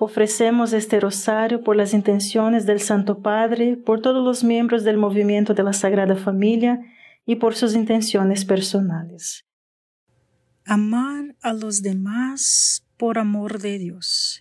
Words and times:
Ofrecemos 0.00 0.72
este 0.72 0.98
rosario 0.98 1.62
por 1.62 1.76
las 1.76 1.94
intenciones 1.94 2.66
del 2.66 2.80
Santo 2.80 3.20
Padre, 3.22 3.76
por 3.76 4.02
todos 4.02 4.24
los 4.24 4.42
miembros 4.42 4.82
del 4.82 4.96
movimiento 4.96 5.54
de 5.54 5.62
la 5.62 5.72
Sagrada 5.72 6.16
Familia 6.16 6.80
y 7.24 7.36
por 7.36 7.54
sus 7.54 7.74
intenciones 7.74 8.44
personales. 8.44 9.44
Amar 10.64 11.36
a 11.42 11.52
los 11.52 11.82
demás 11.82 12.84
por 12.96 13.18
amor 13.18 13.60
de 13.60 13.78
Dios. 13.78 14.40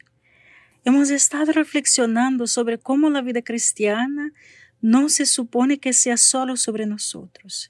Hemos 0.86 1.12
estado 1.12 1.52
reflexionando 1.52 2.48
sobre 2.48 2.78
cómo 2.80 3.10
la 3.10 3.22
vida 3.22 3.42
cristiana 3.42 4.34
no 4.82 5.08
se 5.08 5.26
supone 5.26 5.80
que 5.80 5.94
sea 5.94 6.18
solo 6.18 6.58
sobre 6.58 6.86
nosotros. 6.86 7.70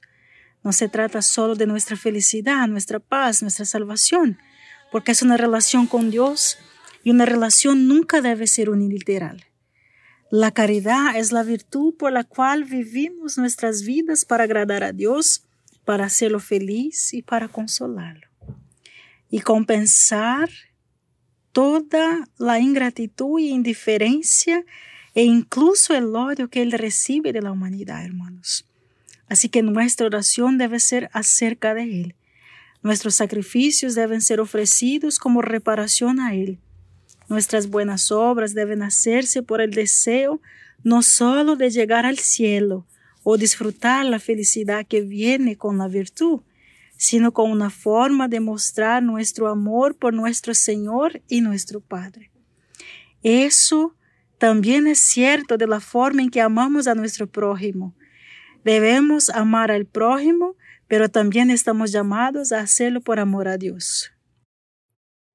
No 0.63 0.72
se 0.72 0.88
trata 0.88 1.22
solo 1.22 1.55
de 1.55 1.68
nuestra 1.68 1.98
felicidad, 1.98 2.68
nuestra 2.68 3.00
paz, 3.00 3.41
nuestra 3.41 3.66
salvación, 3.66 4.40
porque 4.91 5.12
es 5.12 5.22
una 5.22 5.38
relación 5.38 5.86
con 5.86 6.10
Dios 6.10 6.58
y 7.03 7.12
una 7.12 7.25
relación 7.25 7.88
nunca 7.88 8.21
debe 8.21 8.48
ser 8.48 8.70
unilateral. 8.70 9.45
La 10.31 10.52
caridad 10.52 11.16
es 11.16 11.31
la 11.31 11.43
virtud 11.43 11.93
por 11.95 12.12
la 12.12 12.23
cual 12.23 12.63
vivimos 12.63 13.38
nuestras 13.38 13.84
vidas 13.84 14.26
para 14.26 14.45
agradar 14.45 14.84
a 14.84 14.93
Dios, 14.93 15.45
para 15.85 16.05
hacerlo 16.05 16.39
feliz 16.39 17.13
y 17.13 17.21
para 17.21 17.49
consolarlo. 17.49 18.27
Y 19.29 19.41
compensar 19.41 20.49
toda 21.51 22.27
la 22.37 22.60
ingratitud 22.60 23.40
y 23.40 23.49
indiferencia 23.49 24.65
e 25.13 25.23
incluso 25.23 25.93
el 25.93 26.15
odio 26.15 26.49
que 26.49 26.62
Él 26.63 26.71
recibe 26.71 27.32
de 27.32 27.41
la 27.41 27.51
humanidad, 27.51 28.04
hermanos. 28.04 28.65
Así 29.27 29.49
que 29.49 29.62
nuestra 29.62 30.07
oración 30.07 30.57
debe 30.57 30.79
ser 30.79 31.10
acerca 31.13 31.73
de 31.73 31.84
Él. 31.84 32.15
Nuestros 32.82 33.15
sacrificios 33.15 33.93
deben 33.93 34.21
ser 34.21 34.40
ofrecidos 34.40 35.20
como 35.20 35.41
reparación 35.41 36.20
a 36.20 36.34
Él 36.34 36.60
Nuestras 37.29 37.70
buenas 37.70 38.12
obras 38.12 38.54
deben 38.54 38.84
hacerse 38.84 39.43
por 39.43 39.62
el 39.62 39.71
deseo 39.71 40.41
no 40.84 41.02
solo 41.02 41.55
de 41.55 41.70
llegar 41.70 42.05
al 42.05 42.20
cielo 42.20 42.85
o 43.24 43.38
disfrutar 43.38 44.05
la 44.05 44.20
felicidad 44.20 44.85
que 44.85 45.02
viene 45.02 45.55
con 45.55 45.77
la 45.77 45.88
virtud, 45.88 46.41
sino 46.98 47.32
con 47.32 47.51
una 47.51 47.70
forma 47.70 48.27
de 48.27 48.40
mostrar 48.40 49.01
nuestro 49.01 49.48
amor 49.48 49.96
por 49.96 50.13
nuestro 50.13 50.54
Señor 50.54 51.21
y 51.27 51.41
nuestro 51.41 51.79
Padre. 51.79 52.32
Eso 53.24 53.96
también 54.38 54.88
es 54.88 54.99
cierto 54.99 55.57
de 55.57 55.68
la 55.68 55.79
forma 55.79 56.21
en 56.21 56.29
que 56.29 56.41
amamos 56.41 56.88
a 56.88 56.96
nuestro 56.96 57.27
prójimo. 57.27 57.96
Debemos 58.66 59.29
amar 59.29 59.71
al 59.71 59.85
prójimo, 59.85 60.55
pero 60.88 61.10
también 61.10 61.49
estamos 61.49 61.91
llamados 61.91 62.51
a 62.51 62.60
hacerlo 62.60 63.01
por 63.01 63.20
amor 63.20 63.48
a 63.48 63.57
Dios. 63.57 64.12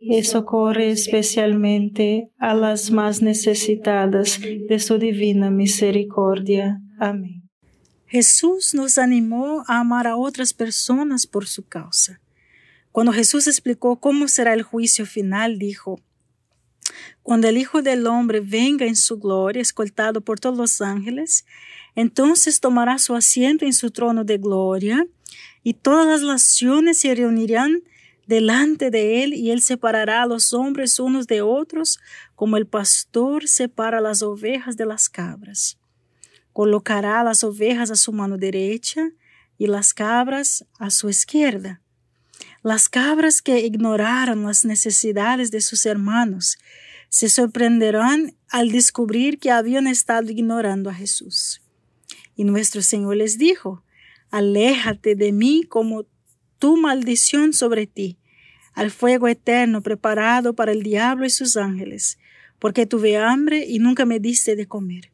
y 0.00 0.24
socorre 0.24 0.90
especialmente 0.90 2.30
a 2.38 2.54
las 2.54 2.90
más 2.90 3.20
necesitadas 3.20 4.40
de 4.40 4.78
su 4.78 4.96
divina 4.98 5.50
misericordia. 5.50 6.80
Amén. 6.98 7.42
Jesús 8.06 8.74
nos 8.74 8.98
animó 8.98 9.62
a 9.68 9.80
amar 9.80 10.06
a 10.06 10.16
otras 10.16 10.54
personas 10.54 11.26
por 11.26 11.46
su 11.46 11.68
causa. 11.68 12.20
Cuando 12.92 13.12
Jesús 13.12 13.46
explicó 13.46 14.00
cómo 14.00 14.26
será 14.26 14.54
el 14.54 14.62
juicio 14.62 15.06
final, 15.06 15.58
dijo, 15.58 16.00
Cuando 17.22 17.46
el 17.46 17.56
Hijo 17.56 17.82
del 17.82 18.06
Hombre 18.06 18.40
venga 18.40 18.86
en 18.86 18.96
su 18.96 19.18
gloria, 19.18 19.62
escoltado 19.62 20.22
por 20.22 20.40
todos 20.40 20.56
los 20.56 20.80
ángeles, 20.80 21.44
entonces 21.94 22.58
tomará 22.58 22.98
su 22.98 23.14
asiento 23.14 23.64
en 23.64 23.74
su 23.74 23.90
trono 23.90 24.24
de 24.24 24.38
gloria, 24.38 25.06
y 25.62 25.74
todas 25.74 26.06
las 26.06 26.22
naciones 26.22 26.98
se 26.98 27.14
reunirán 27.14 27.82
delante 28.30 28.92
de 28.92 29.24
él 29.24 29.34
y 29.34 29.50
él 29.50 29.60
separará 29.60 30.22
a 30.22 30.26
los 30.26 30.54
hombres 30.54 31.00
unos 31.00 31.26
de 31.26 31.42
otros 31.42 31.98
como 32.36 32.56
el 32.56 32.64
pastor 32.64 33.48
separa 33.48 34.00
las 34.00 34.22
ovejas 34.22 34.76
de 34.76 34.86
las 34.86 35.08
cabras. 35.08 35.78
Colocará 36.52 37.24
las 37.24 37.42
ovejas 37.42 37.90
a 37.90 37.96
su 37.96 38.12
mano 38.12 38.38
derecha 38.38 39.10
y 39.58 39.66
las 39.66 39.92
cabras 39.92 40.64
a 40.78 40.90
su 40.90 41.08
izquierda. 41.08 41.82
Las 42.62 42.88
cabras 42.88 43.42
que 43.42 43.58
ignoraron 43.66 44.44
las 44.44 44.64
necesidades 44.64 45.50
de 45.50 45.60
sus 45.60 45.84
hermanos 45.84 46.56
se 47.08 47.28
sorprenderán 47.28 48.36
al 48.48 48.70
descubrir 48.70 49.40
que 49.40 49.50
habían 49.50 49.88
estado 49.88 50.30
ignorando 50.30 50.88
a 50.88 50.94
Jesús. 50.94 51.62
Y 52.36 52.44
nuestro 52.44 52.80
Señor 52.80 53.16
les 53.16 53.38
dijo, 53.38 53.82
Aléjate 54.30 55.16
de 55.16 55.32
mí 55.32 55.64
como 55.68 56.04
tu 56.60 56.76
maldición 56.76 57.52
sobre 57.52 57.88
ti, 57.88 58.19
al 58.74 58.90
fuego 58.90 59.28
eterno 59.28 59.82
preparado 59.82 60.54
para 60.54 60.72
el 60.72 60.82
diablo 60.82 61.26
y 61.26 61.30
sus 61.30 61.56
ángeles, 61.56 62.18
porque 62.58 62.86
tuve 62.86 63.16
hambre 63.16 63.64
y 63.66 63.78
nunca 63.78 64.04
me 64.04 64.20
diste 64.20 64.56
de 64.56 64.66
comer. 64.66 65.10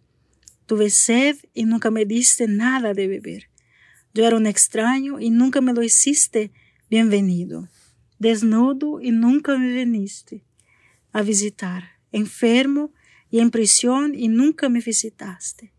Tuve 0.67 0.91
sed 0.91 1.37
y 1.55 1.65
nunca 1.65 1.91
me 1.91 2.05
diste 2.05 2.49
nada 2.49 2.93
de 2.93 3.07
beber. 3.07 3.49
Yo 4.15 4.27
era 4.27 4.37
un 4.37 4.47
extraño 4.47 5.21
y 5.21 5.31
nunca 5.31 5.61
me 5.61 5.73
lo 5.73 5.83
hiciste 5.83 6.51
bienvenido. 6.91 7.69
Desnudo 8.19 9.01
y 9.01 9.11
nunca 9.11 9.57
me 9.59 9.73
viniste 9.73 10.43
a 11.13 11.23
visitar. 11.23 11.85
Enfermo 12.13 12.93
y 13.31 13.41
en 13.41 13.51
prisión 13.51 14.15
y 14.15 14.29
nunca 14.29 14.69
me 14.69 14.81
visitaste. 14.81 15.73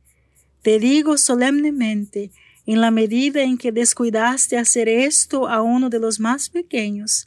Te 0.62 0.80
digo 0.80 1.18
solemnemente, 1.18 2.32
en 2.66 2.82
la 2.82 2.92
medida 2.92 3.42
en 3.42 3.58
que 3.58 3.72
descuidaste 3.72 4.58
hacer 4.58 4.90
esto 4.90 5.48
a 5.48 5.62
uno 5.62 5.90
de 5.90 6.00
los 6.00 6.20
más 6.20 6.50
pequeños, 6.50 7.27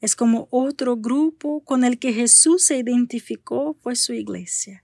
es 0.00 0.16
como 0.16 0.48
otro 0.50 0.96
grupo 0.96 1.62
con 1.64 1.84
el 1.84 1.98
que 1.98 2.12
Jesús 2.12 2.64
se 2.64 2.78
identificó 2.78 3.76
fue 3.82 3.96
su 3.96 4.14
iglesia. 4.14 4.82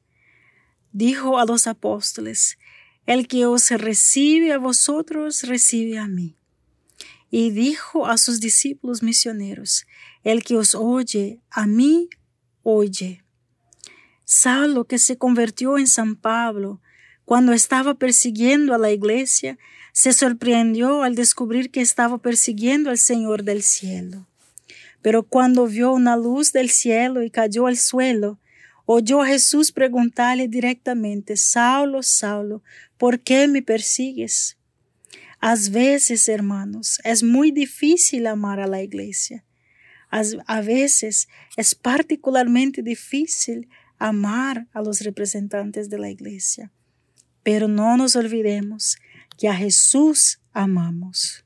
Dijo 0.92 1.38
a 1.38 1.44
los 1.44 1.66
apóstoles, 1.66 2.58
el 3.06 3.28
que 3.28 3.46
os 3.46 3.70
recibe 3.70 4.52
a 4.52 4.58
vosotros, 4.58 5.42
recibe 5.44 5.98
a 5.98 6.06
mí. 6.06 6.36
Y 7.30 7.50
dijo 7.50 8.06
a 8.06 8.18
sus 8.18 8.40
discípulos 8.40 9.02
misioneros, 9.02 9.86
el 10.22 10.42
que 10.44 10.56
os 10.56 10.74
oye, 10.74 11.40
a 11.50 11.66
mí, 11.66 12.08
oye. 12.62 13.24
Saulo, 14.24 14.86
que 14.86 14.98
se 14.98 15.16
convirtió 15.16 15.78
en 15.78 15.86
San 15.86 16.16
Pablo, 16.16 16.80
cuando 17.24 17.52
estaba 17.52 17.94
persiguiendo 17.94 18.74
a 18.74 18.78
la 18.78 18.90
iglesia, 18.90 19.58
se 19.92 20.12
sorprendió 20.12 21.02
al 21.02 21.14
descubrir 21.14 21.70
que 21.70 21.80
estaba 21.80 22.18
persiguiendo 22.18 22.90
al 22.90 22.98
Señor 22.98 23.44
del 23.44 23.62
cielo. 23.62 24.26
Pero 25.06 25.22
cuando 25.22 25.68
vio 25.68 25.92
una 25.92 26.16
luz 26.16 26.52
del 26.52 26.68
cielo 26.68 27.22
y 27.22 27.30
cayó 27.30 27.68
al 27.68 27.76
suelo, 27.76 28.40
oyó 28.86 29.22
Jesús 29.22 29.70
preguntarle 29.70 30.48
directamente, 30.48 31.36
Saulo, 31.36 32.02
Saulo, 32.02 32.64
¿por 32.98 33.20
qué 33.20 33.46
me 33.46 33.62
persigues? 33.62 34.58
A 35.38 35.54
veces, 35.70 36.28
hermanos, 36.28 36.98
es 37.04 37.22
muy 37.22 37.52
difícil 37.52 38.26
amar 38.26 38.58
a 38.58 38.66
la 38.66 38.82
iglesia. 38.82 39.44
A 40.10 40.60
veces 40.60 41.28
es 41.56 41.76
particularmente 41.76 42.82
difícil 42.82 43.68
amar 43.98 44.66
a 44.72 44.82
los 44.82 45.02
representantes 45.02 45.88
de 45.88 45.98
la 46.00 46.10
iglesia. 46.10 46.72
Pero 47.44 47.68
no 47.68 47.96
nos 47.96 48.16
olvidemos 48.16 48.96
que 49.38 49.48
a 49.48 49.54
Jesús 49.54 50.40
amamos. 50.52 51.45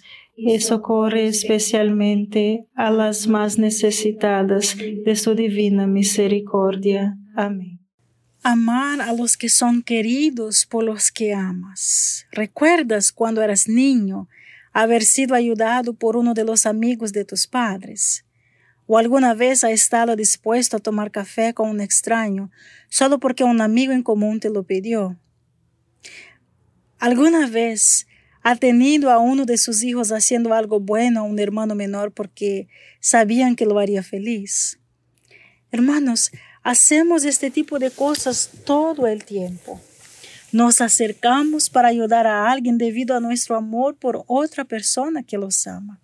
y 0.43 0.59
socorre 0.59 1.27
especialmente 1.27 2.65
a 2.73 2.89
las 2.89 3.27
más 3.27 3.59
necesitadas 3.59 4.75
de 4.77 5.15
su 5.15 5.35
divina 5.35 5.85
misericordia. 5.85 7.15
Amén. 7.35 7.79
Amar 8.41 9.01
a 9.01 9.13
los 9.13 9.37
que 9.37 9.49
son 9.49 9.83
queridos 9.83 10.65
por 10.65 10.83
los 10.83 11.11
que 11.11 11.35
amas. 11.35 12.25
¿Recuerdas 12.31 13.11
cuando 13.11 13.43
eras 13.43 13.67
niño 13.67 14.27
haber 14.73 15.03
sido 15.03 15.35
ayudado 15.35 15.93
por 15.93 16.17
uno 16.17 16.33
de 16.33 16.43
los 16.43 16.65
amigos 16.65 17.13
de 17.13 17.23
tus 17.23 17.45
padres? 17.45 18.25
¿O 18.87 18.97
alguna 18.97 19.35
vez 19.35 19.63
has 19.63 19.71
estado 19.71 20.15
dispuesto 20.15 20.77
a 20.77 20.79
tomar 20.79 21.11
café 21.11 21.53
con 21.53 21.69
un 21.69 21.81
extraño 21.81 22.49
solo 22.89 23.19
porque 23.19 23.43
un 23.43 23.61
amigo 23.61 23.93
en 23.93 24.01
común 24.01 24.39
te 24.39 24.49
lo 24.49 24.63
pidió? 24.63 25.19
¿Alguna 26.97 27.47
vez 27.47 28.07
ha 28.43 28.55
tenido 28.55 29.11
a 29.11 29.19
uno 29.19 29.45
de 29.45 29.57
sus 29.57 29.83
hijos 29.83 30.11
haciendo 30.11 30.53
algo 30.53 30.79
bueno 30.79 31.21
a 31.21 31.23
un 31.23 31.39
hermano 31.39 31.75
menor 31.75 32.11
porque 32.11 32.67
sabían 32.99 33.55
que 33.55 33.65
lo 33.65 33.79
haría 33.79 34.03
feliz. 34.03 34.79
Hermanos, 35.71 36.31
hacemos 36.63 37.23
este 37.23 37.51
tipo 37.51 37.79
de 37.79 37.91
cosas 37.91 38.49
todo 38.65 39.07
el 39.07 39.23
tiempo. 39.23 39.79
Nos 40.51 40.81
acercamos 40.81 41.69
para 41.69 41.87
ayudar 41.87 42.27
a 42.27 42.51
alguien 42.51 42.77
debido 42.77 43.15
a 43.15 43.21
nuestro 43.21 43.55
amor 43.55 43.95
por 43.95 44.23
otra 44.27 44.65
persona 44.65 45.23
que 45.23 45.37
los 45.37 45.65
ama. 45.65 46.01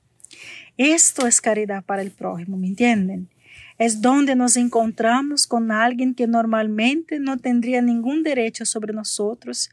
Esto 0.77 1.27
es 1.27 1.41
caridad 1.41 1.83
para 1.83 2.01
el 2.01 2.11
prójimo, 2.11 2.55
¿me 2.55 2.67
entienden? 2.67 3.29
Es 3.77 4.01
donde 4.01 4.35
nos 4.35 4.55
encontramos 4.55 5.47
con 5.47 5.71
alguien 5.71 6.15
que 6.15 6.27
normalmente 6.27 7.19
no 7.19 7.37
tendría 7.37 7.81
ningún 7.81 8.23
derecho 8.23 8.65
sobre 8.65 8.93
nosotros 8.93 9.69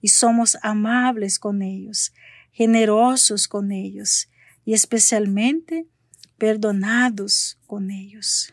y 0.00 0.08
somos 0.08 0.58
amables 0.62 1.38
con 1.38 1.62
ellos, 1.62 2.12
generosos 2.52 3.48
con 3.48 3.72
ellos 3.72 4.28
y 4.64 4.74
especialmente 4.74 5.86
perdonados 6.38 7.58
con 7.66 7.90
ellos. 7.90 8.52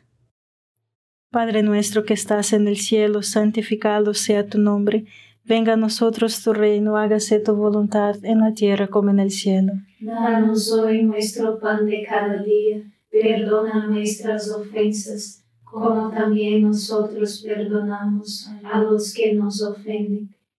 Padre 1.33 1.63
nuestro 1.63 2.05
que 2.05 2.13
estás 2.13 2.53
en 2.53 2.67
el 2.67 2.77
cielo, 2.77 3.23
santificado 3.23 4.13
sea 4.13 4.45
tu 4.45 4.59
nombre. 4.59 5.05
Venga 5.43 5.73
a 5.73 5.77
nosotros 5.77 6.43
tu 6.43 6.53
reino, 6.53 6.95
hágase 6.95 7.39
tu 7.39 7.55
voluntad 7.55 8.23
en 8.23 8.39
la 8.39 8.53
tierra 8.53 8.87
como 8.87 9.09
en 9.09 9.19
el 9.19 9.31
cielo. 9.31 9.73
Danos 9.99 10.71
hoy 10.71 11.03
nuestro 11.03 11.59
pan 11.59 11.85
de 11.87 12.05
cada 12.07 12.43
día, 12.43 12.83
perdona 13.09 13.87
nuestras 13.87 14.49
ofensas, 14.51 15.43
como 15.63 16.11
también 16.11 16.61
nosotros 16.61 17.43
perdonamos 17.43 18.49
a 18.63 18.79
los 18.83 19.11
que 19.13 19.33
nos 19.33 19.61
ofenden 19.63 20.35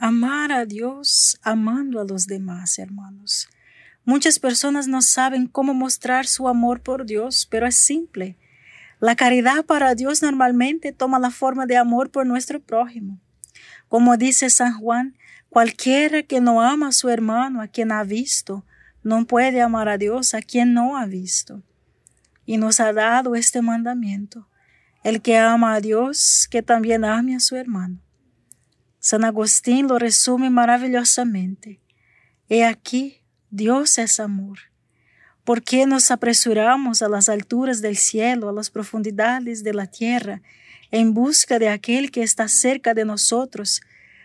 Amar 0.00 0.52
a 0.52 0.64
Dios 0.64 1.40
amando 1.42 2.00
a 2.00 2.04
los 2.04 2.28
demás, 2.28 2.78
hermanos. 2.78 3.48
Muchas 4.04 4.38
personas 4.38 4.86
no 4.86 5.02
saben 5.02 5.48
cómo 5.48 5.74
mostrar 5.74 6.28
su 6.28 6.46
amor 6.46 6.82
por 6.82 7.04
Dios, 7.04 7.48
pero 7.50 7.66
es 7.66 7.74
simple. 7.74 8.36
La 9.00 9.16
caridad 9.16 9.64
para 9.64 9.96
Dios 9.96 10.22
normalmente 10.22 10.92
toma 10.92 11.18
la 11.18 11.32
forma 11.32 11.66
de 11.66 11.76
amor 11.76 12.10
por 12.10 12.26
nuestro 12.26 12.60
prójimo. 12.60 13.18
Como 13.88 14.16
dice 14.16 14.50
San 14.50 14.78
Juan, 14.78 15.16
cualquiera 15.50 16.22
que 16.22 16.40
no 16.40 16.62
ama 16.62 16.88
a 16.88 16.92
su 16.92 17.08
hermano, 17.08 17.60
a 17.60 17.66
quien 17.66 17.90
ha 17.90 18.04
visto, 18.04 18.64
no 19.02 19.26
puede 19.26 19.60
amar 19.60 19.88
a 19.88 19.98
Dios 19.98 20.32
a 20.32 20.42
quien 20.42 20.74
no 20.74 20.96
ha 20.96 21.06
visto 21.06 21.64
y 22.46 22.56
nos 22.56 22.78
ha 22.78 22.92
dado 22.92 23.34
este 23.34 23.62
mandamiento. 23.62 24.48
El 25.02 25.22
que 25.22 25.38
ama 25.38 25.74
a 25.74 25.80
Dios, 25.80 26.46
que 26.48 26.62
también 26.62 27.04
ame 27.04 27.34
a 27.34 27.40
su 27.40 27.56
hermano. 27.56 27.98
San 29.00 29.24
Agustín 29.24 29.88
lo 29.88 29.98
resume 29.98 30.50
maravillosamente. 30.50 31.80
He 32.48 32.64
aquí, 32.64 33.22
Dios 33.50 33.98
es 33.98 34.20
amor. 34.20 34.58
¿Por 35.44 35.62
qué 35.62 35.86
nos 35.86 36.10
apresuramos 36.10 37.02
a 37.02 37.08
las 37.08 37.28
alturas 37.28 37.80
del 37.80 37.96
cielo, 37.96 38.48
a 38.48 38.52
las 38.52 38.70
profundidades 38.70 39.64
de 39.64 39.74
la 39.74 39.86
tierra, 39.86 40.42
en 40.90 41.14
busca 41.14 41.58
de 41.58 41.68
aquel 41.68 42.10
que 42.10 42.22
está 42.22 42.48
cerca 42.48 42.94
de 42.94 43.04
nosotros, 43.04 43.80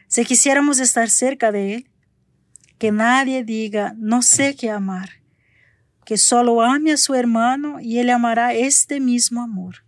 si 0.07 0.25
quisiéramos 0.25 0.79
estar 0.79 1.09
cerca 1.09 1.51
de 1.51 1.75
él? 1.75 1.89
Que 2.77 2.91
nadie 2.91 3.43
diga, 3.43 3.93
no 3.97 4.21
sé 4.21 4.55
qué 4.55 4.69
amar 4.69 5.23
que 6.03 6.17
solo 6.17 6.61
ame 6.61 6.91
a 6.91 6.97
su 6.97 7.13
hermano 7.13 7.79
y 7.79 7.99
él 7.99 8.09
amará 8.09 8.53
este 8.53 8.99
mismo 8.99 9.41
amor. 9.41 9.83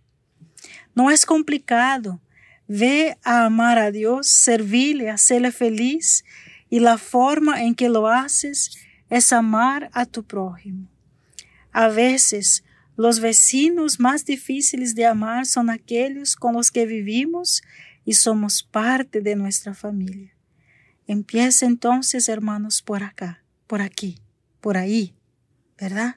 No 0.94 1.10
es 1.10 1.26
complicado. 1.26 2.20
Ve 2.68 3.16
a 3.22 3.44
amar 3.44 3.78
a 3.78 3.90
Dios, 3.90 4.26
servirle, 4.26 5.10
hacerle 5.10 5.52
feliz 5.52 6.24
y 6.68 6.80
la 6.80 6.98
forma 6.98 7.62
en 7.62 7.74
que 7.74 7.88
lo 7.88 8.08
haces 8.08 8.76
es 9.08 9.32
amar 9.32 9.90
a 9.92 10.06
tu 10.06 10.24
prójimo. 10.24 10.88
A 11.72 11.88
veces, 11.88 12.64
los 12.96 13.20
vecinos 13.20 14.00
más 14.00 14.24
difíciles 14.24 14.94
de 14.94 15.06
amar 15.06 15.46
son 15.46 15.70
aquellos 15.70 16.34
con 16.34 16.54
los 16.54 16.70
que 16.70 16.86
vivimos 16.86 17.62
y 18.04 18.14
somos 18.14 18.62
parte 18.62 19.20
de 19.20 19.36
nuestra 19.36 19.74
familia. 19.74 20.34
Empieza 21.06 21.66
entonces, 21.66 22.28
hermanos, 22.28 22.82
por 22.82 23.02
acá, 23.02 23.44
por 23.66 23.80
aquí, 23.80 24.20
por 24.60 24.76
ahí. 24.76 25.16
¿verdad? 25.78 26.16